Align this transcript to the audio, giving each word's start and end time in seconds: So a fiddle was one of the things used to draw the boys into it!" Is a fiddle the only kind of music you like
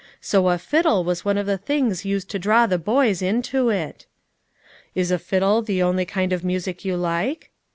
So 0.19 0.47
a 0.49 0.57
fiddle 0.57 1.03
was 1.03 1.23
one 1.23 1.37
of 1.37 1.45
the 1.45 1.59
things 1.59 2.05
used 2.05 2.27
to 2.31 2.39
draw 2.39 2.65
the 2.65 2.79
boys 2.79 3.21
into 3.21 3.69
it!" 3.69 4.07
Is 4.95 5.11
a 5.11 5.19
fiddle 5.19 5.61
the 5.61 5.83
only 5.83 6.05
kind 6.05 6.33
of 6.33 6.43
music 6.43 6.83
you 6.83 6.97
like 6.97 7.51